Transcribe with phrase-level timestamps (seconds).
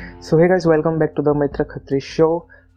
[0.00, 2.26] So hey guys welcome back to the Mitra Khatri show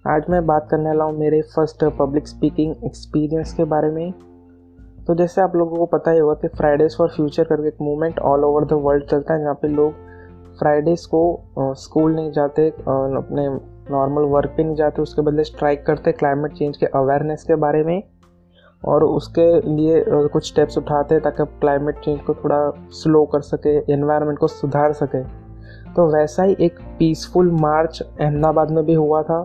[0.06, 4.12] आज मैं बात करने वाला हूँ मेरे फ़र्स्ट पब्लिक स्पीकिंग एक्सपीरियंस के बारे में।
[5.08, 8.20] तो जैसे आप लोगों को पता ही होगा कि फ्राइडेज़ फॉर फ्यूचर करके एक movement
[8.20, 9.94] all over the world चलता है, जहाँ पे लोग
[10.60, 13.48] फ्राइडेज़ को स्कूल नहीं जाते अपने
[13.92, 17.84] नॉर्मल वर्क पे नहीं जाते, उसके बदले स्ट्राइक करते क्लाइमेट चेंज के अवेयरनेस के बारे
[17.84, 18.02] में।
[18.84, 22.60] और उसके लिए कुछ स्टेप्स उठाते हैं ताकि क्लाइमेट चेंज को थोड़ा
[22.94, 25.43] स्लो कर सके इन्वायरमेंट को सुधार सके।
[25.96, 29.44] तो वैसा ही एक पीसफुल मार्च अहमदाबाद में भी हुआ था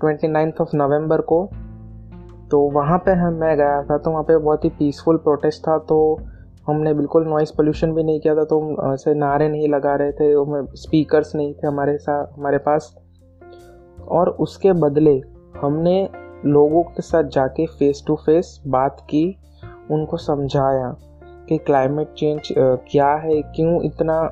[0.00, 1.48] ट्वेंटी नाइन्थ ऑफ़ नवंबर को।
[2.50, 5.78] तो वहाँ पे हम, मैं गया था तो वहाँ पे बहुत ही पीसफुल प्रोटेस्ट था
[5.78, 5.98] तो
[6.66, 10.32] हमने बिल्कुल नॉइस पोल्यूशन भी नहीं किया था तो ऐसे नारे नहीं लगा रहे थे
[10.76, 12.94] स्पीकर्स नहीं थे हमारे साथ हमारे पास।
[14.08, 15.20] और उसके बदले
[15.60, 16.08] हमने
[16.46, 19.38] लोगों के साथ जाके फेस टू फेस बात की,
[19.90, 20.94] उनको समझाया।
[21.48, 22.48] कि क्लाइमेट चेंज
[22.90, 23.40] क्या है?
[23.56, 24.30] क्यों इतना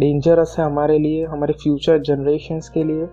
[0.00, 3.08] डेंजरस है हमारे लिए, हमारे फ्यूचर जनरेशन्स के लिए?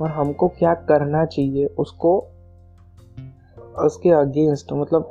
[0.00, 1.66] और हमको क्या करना चाहिए?
[1.78, 2.18] उसको,
[3.78, 5.10] उसके अगेंस्ट मतलब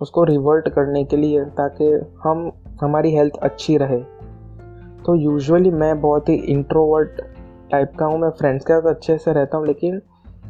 [0.00, 1.84] उसको रिवर्ट करने के लिए ताकि
[2.24, 4.00] हम, हमारी हेल्थ अच्छी रहे।
[5.06, 7.20] तो यूजुअली मैं बहुत ही इंट्रोवर्ट
[7.70, 10.00] टाइप का हूँ। मैं फ्रेंड्स के साथ अच्छे से रहता हूँ, लेकिन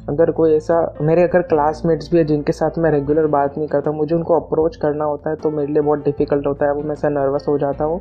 [0.09, 3.91] अगर कोई ऐसा, मेरे अगर क्लासमेट्स भी है जिनके साथ मैं रेगुलर बात नहीं करता,
[3.91, 6.93] मुझे उनको अप्रोच करना होता है तो मेरे लिए बहुत डिफ़िकल्ट होता है। वो मैं
[6.93, 8.01] ऐसा नर्वस हो जाता हूँ।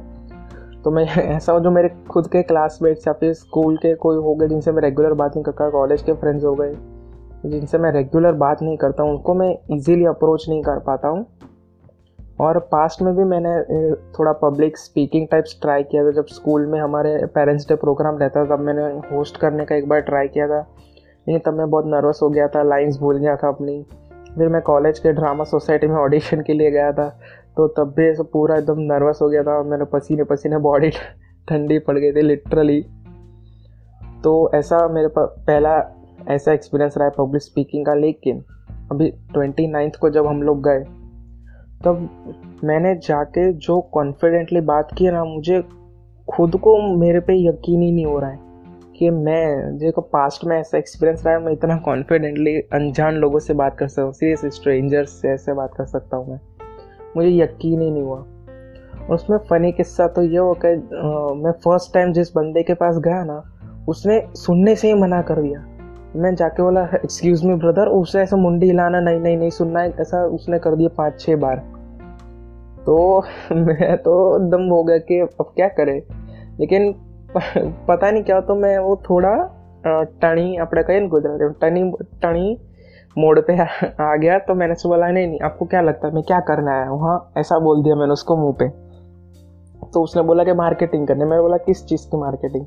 [0.84, 1.06] तो मैं
[1.38, 4.82] ऐसा जो मेरे खुद के क्लासमेट्स या फिर स्कूल के कोई हो गए, जिनसे मैं
[4.82, 6.74] रेगुलर बात नहीं करता कॉलेज के फ्रेंड्स हो गए,
[7.46, 11.26] जिनसे मैं रेगुलर बात नहीं करता हूँ उनको मैं इजीली अप्रोच नहीं कर पाता हूँ।
[12.40, 16.80] और पास्ट में भी मैंने थोड़ा पब्लिक स्पीकिंग टाइप्स ट्राई किया था। जब स्कूल में
[16.80, 18.84] हमारे पेरेंट्स डे प्रोग्राम रहता था, तब मैंने
[19.16, 20.68] होस्ट करने का एक बार ट्राई किया था।
[21.28, 23.82] नहीं, तब मैं बहुत नर्वस हो गया था लाइंस भूल गया था अपनी।
[24.38, 27.08] फिर मैं कॉलेज के ड्रामा सोसाइटी में ऑडिशन के लिए गया था
[27.58, 30.90] तो तब भी ऐसा पूरा एकदम नर्वस हो गया था, मैंने पसीने पसीने बॉडी
[31.50, 32.82] ठंडी पड़ गई थी लिटरली
[34.24, 35.76] तो ऐसा मेरे पहला
[36.30, 38.44] ऐसा एक्सपीरियंस रहा है पब्लिक स्पीकिंग का, लेकिन
[38.92, 40.80] अभी ट्वेंटी नाइन्थ को जब हम लोग गए,
[41.84, 42.10] तब
[42.64, 45.62] मैंने जाके जो कॉन्फिडेंटली बात की ना, मुझे
[46.28, 48.40] खुद को मेरे पे यकीन ही नहीं हो रहा है।
[49.00, 53.54] कि मैं, देखो पास्ट में ऐसा एक्सपीरियंस रहा है, मैं इतना कॉन्फिडेंटली अनजान लोगों से
[53.54, 56.40] बात कर सकता हूँ सीरियस स्ट्रेंजर्स से ऐसे बात कर सकता हूँ मैं।
[57.18, 58.26] मुझे यकीन ही नहीं हुआ।
[59.10, 60.68] उसमें फ़नी किस्सा तो ये हो कि
[61.44, 63.44] मैं फ़र्स्ट टाइम जिस बंदे के पास गया ना,
[63.88, 65.68] उसने सुनने से ही मना कर दिया।
[66.16, 69.94] मैं जाके बोला एक्सक्यूज़ मी ब्रदर उसे ऐसा मुंडी हिलाना, नहीं नहीं नहीं सुनना है
[70.02, 71.56] ऐसा उसने कर दिया पाँच छः बार।
[72.86, 76.02] तो मैं तो दम हो गया कि अब क्या करें।
[76.60, 76.96] लेकिन
[77.88, 79.52] पता नहीं क्या तो मैं वो थोड़ा
[80.22, 81.92] टणी, अपने कहीं ना गुजराती टनी
[82.22, 82.58] टणी
[83.18, 83.58] मोड़ पे
[84.04, 86.72] आ गया तो मैंने उसको बोला, नहीं नहीं, आपको क्या लगता है, मैं क्या करने
[86.72, 87.32] आया हूँ हाँ?
[87.38, 88.70] ऐसा बोल दिया मैंने उसको मुँह पे।
[89.94, 92.66] तो उसने बोला कि मार्केटिंग करने मैंने बोला, किस चीज़ की मार्केटिंग?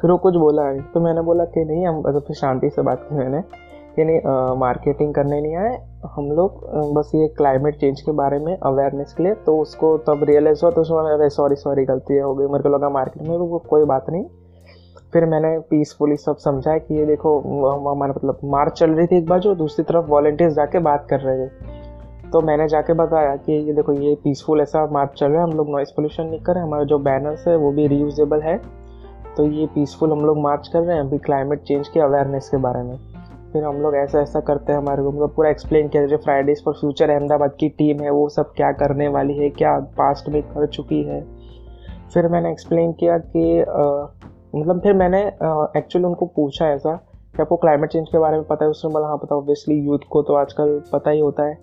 [0.00, 2.82] फिर वो कुछ बोला नहीं। तो मैंने बोला कि, नहीं, हम तो फिर शांति से
[2.82, 3.38] बात की मैंने
[3.96, 5.76] कि नहीं मार्केटिंग करने नहीं आए।
[6.14, 6.60] हम लोग
[6.94, 10.70] बस ये क्लाइमेट चेंज के बारे में अवेयरनेस के लिए तो उसको तब रियलाइज़ हुआ
[10.70, 13.84] तो उसमें अरे सॉरी सॉरी गलती हो गई, मेरे को लगा मार्केट में, वो कोई
[13.84, 14.24] बात नहीं।
[15.12, 17.38] फिर मैंने पीसफुली सब समझाया कि ये देखो
[17.70, 21.20] हमारा मतलब मार्च चल रही थी एक बार जो, दूसरी तरफ़ वॉल्टियर्स जाके बात कर
[21.20, 25.42] रहे थे। तो मैंने जाके बताया कि ये देखो, ये पीसफुल ऐसा मार्च चल रहा
[25.42, 28.42] है, हम लोग नॉइस पोल्यूशन नहीं कर रहे, हमारे जो बैनर्स है, वो भी रीयूजेबल
[28.42, 28.56] है।
[29.36, 32.56] तो ये पीसफुल हम लोग मार्च कर रहे हैं, अभी क्लाइमेट चेंज के अवेयरनेस के
[32.58, 32.96] बारे में।
[33.52, 36.64] फिर हम लोग ऐसा ऐसा करते हैं हमारे को। मतलब पूरा एक्सप्लेन किया जो फ्राइडेज
[36.64, 40.42] फॉर फ्यूचर अहमदाबाद की टीम है वो सब क्या करने वाली है क्या पास्ट में
[40.44, 41.20] कर चुकी है।
[42.14, 44.06] फिर मैंने एक्सप्लेन किया कि आ,
[44.54, 45.20] मतलब फिर मैंने
[45.78, 46.94] एक्चुअली उनको पूछा ऐसा
[47.36, 48.70] कि आपको क्लाइमेट चेंज के बारे में पता है?
[48.70, 51.54] उसने बोला हाँ पता ऑब्वियसली यूथ को तो आजकल पता ही होता है।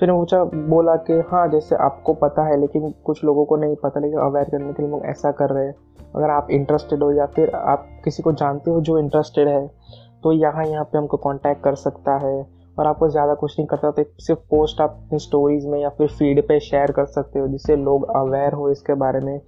[0.00, 4.00] फिर पूछा बोला कि हाँ जैसे आपको पता है लेकिन कुछ लोगों को नहीं पता
[4.00, 5.74] लेकिन अवेयर करने के लिए लोग ऐसा कर रहे हैं।
[6.16, 9.66] अगर आप इंटरेस्टेड हो या फिर आप किसी को जानते हो जो इंटरेस्टेड है
[10.24, 12.34] तो यहाँ यहाँ पे हमको कांटेक्ट कर सकता है
[12.78, 16.06] और आपको ज़्यादा कुछ नहीं करता तो सिर्फ़ पोस्ट आप अपनी स्टोरीज़ में या फिर
[16.08, 19.38] फ़ीड पे शेयर कर सकते हो, जिससे लोग अवेयर हो इसके बारे में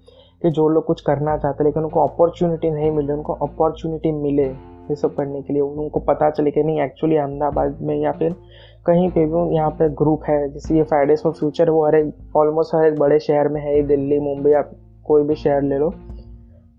[0.43, 4.45] कि जो लोग कुछ करना चाहते हैं, लेकिन उनको अपॉर्चुनिटी नहीं मिल, उनको अपॉर्चुनिटी मिले
[4.45, 8.35] ये सब करने के लिए। उनको पता चले कि नहीं एक्चुअली अहमदाबाद में या फिर
[8.87, 12.37] कहीं पे भी यहाँ पे ग्रुप है, जैसे ये फ्राइडेज फॉर फ्यूचर वो हर एक
[12.37, 14.71] ऑलमोस्ट हर एक बड़े शहर में है, ये दिल्ली, मुंबई, आप
[15.07, 15.93] कोई भी शहर ले लो।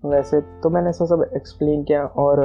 [0.04, 2.40] वैसे तो मैंने ऐसा सब एक्सप्लेन किया और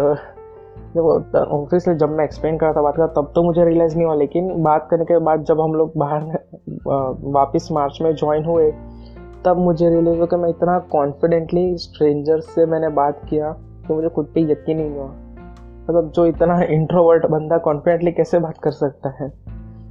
[0.96, 4.06] जब ऑफ़िस जब मैं एक्सप्लेन कर रहा था, बात कर तब तो मुझे रियलाइज़ नहीं
[4.06, 6.22] हुआ, लेकिन बात करने के बाद जब हम लोग बाहर
[7.24, 8.74] वापस मार्च में ज्वाइन हुए,
[9.46, 13.52] तब मुझे रियलाइज़ हुआ कि मैं इतना कॉन्फिडेंटली स्ट्रेंजर्स से मैंने बात किया
[13.88, 15.06] कि मुझे खुद पे यकीन नहीं हुआ।
[15.84, 19.30] मतलब जो इतना इंट्रोवर्ट बंदा कॉन्फिडेंटली कैसे बात कर सकता है?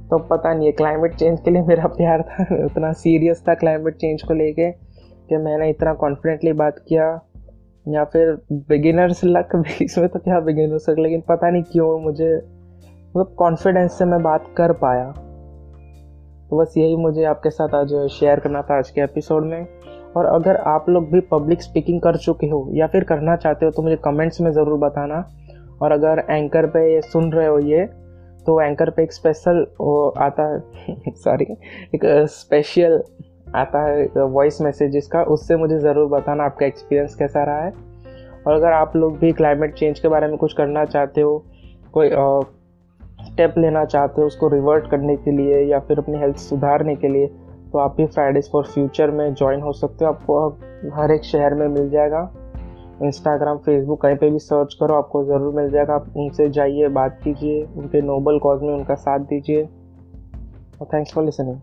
[0.09, 3.95] तो पता नहीं है क्लाइमेट चेंज के लिए मेरा प्यार था, उतना सीरियस था क्लाइमेट
[3.95, 4.71] चेंज को लेके
[5.29, 7.21] कि मैंने इतना कॉन्फिडेंटली बात किया।
[7.85, 8.31] या फिर
[8.69, 13.97] बिगिनर्स लक भी इसमें तो क्या बिगिनर्स लक लेकिन पता नहीं क्यों मुझे मतलब कॉन्फिडेंस
[13.97, 15.11] से मैं बात कर पाया।
[16.49, 19.67] तो बस यही मुझे आपके साथ आज शेयर करना था आज के एपिसोड में।
[20.15, 23.71] और अगर आप लोग भी पब्लिक स्पीकिंग कर चुके हो या फिर करना चाहते हो
[23.71, 25.23] तो मुझे कमेंट्स में ज़रूर बताना।
[25.81, 27.85] और अगर एंकर पे ये सुन रहे हो ये
[28.45, 29.65] तो एंकर पे एक स्पेशल
[30.23, 31.45] आता है सॉरी
[31.95, 33.01] एक स्पेशल
[33.55, 37.71] आता है वॉइस मैसेजेस का उससे मुझे ज़रूर बताना आपका एक्सपीरियंस कैसा रहा है।
[38.47, 41.43] और अगर आप लोग भी क्लाइमेट चेंज के बारे में कुछ करना चाहते हो,
[41.93, 42.09] कोई
[43.23, 47.07] स्टेप लेना चाहते हो उसको रिवर्ट करने के लिए या फिर अपनी हेल्थ सुधारने के
[47.07, 47.27] लिए
[47.71, 50.47] तो आप भी फ्राइडेज फॉर फ्यूचर में ज्वाइन हो सकते हो। आपको
[50.95, 52.29] हर एक शहर में मिल जाएगा।
[53.03, 57.19] इंस्टाग्राम फेसबुक कहीं पे भी सर्च करो, आपको ज़रूर मिल जाएगा। आप उनसे जाइए, बात
[57.23, 61.57] कीजिए, उनके नोबल कॉज में उनका साथ दीजिए। और थैंक्स फॉर लिसनिंग